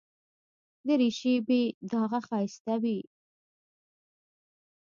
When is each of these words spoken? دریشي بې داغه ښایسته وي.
دریشي 0.87 1.33
بې 1.47 1.61
داغه 1.91 2.19
ښایسته 2.27 2.73
وي. 2.83 2.99